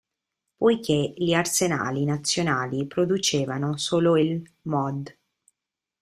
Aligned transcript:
Poiché 0.57 1.13
gli 1.15 1.33
arsenali 1.33 2.05
nazionali 2.05 2.87
producevano 2.87 3.77
solo 3.77 4.17
il 4.17 4.41
"Mod. 4.63 5.15